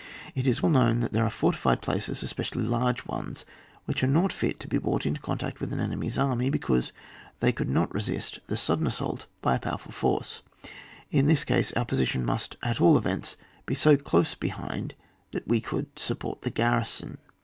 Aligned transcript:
It 0.33 0.47
is 0.47 0.63
well 0.63 0.71
known 0.71 0.99
that 1.01 1.13
there 1.13 1.23
are 1.23 1.29
fortified 1.29 1.79
places, 1.79 2.23
especially 2.23 2.63
lai^ 2.65 3.07
ones, 3.07 3.45
which 3.85 4.03
are 4.03 4.07
not 4.07 4.33
fit 4.33 4.59
to 4.61 4.67
be 4.67 4.79
brought 4.79 5.05
into 5.05 5.21
contact 5.21 5.59
with 5.59 5.71
an 5.71 5.79
enemy's 5.79 6.17
army, 6.17 6.49
be 6.49 6.57
cause 6.57 6.91
they 7.39 7.51
could 7.51 7.69
not 7.69 7.93
resist 7.93 8.39
the 8.47 8.57
sudden 8.57 8.87
assault 8.87 9.27
of 9.43 9.53
a 9.55 9.59
powerful 9.59 9.91
force. 9.91 10.41
In 11.11 11.27
this 11.27 11.43
case, 11.43 11.71
our 11.73 11.85
position 11.85 12.25
must 12.25 12.57
at 12.63 12.81
all 12.81 12.97
events 12.97 13.37
be 13.67 13.75
so 13.75 13.95
close 13.95 14.33
behind 14.33 14.95
that 15.33 15.47
wo 15.47 15.59
could 15.61 15.99
support 15.99 16.41
the 16.41 16.49
garrison. 16.49 17.19